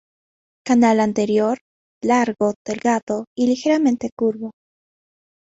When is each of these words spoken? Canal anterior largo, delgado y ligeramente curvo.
Canal 0.65 0.99
anterior 0.99 1.59
largo, 2.03 2.55
delgado 2.65 3.25
y 3.37 3.45
ligeramente 3.45 4.09
curvo. 4.17 4.49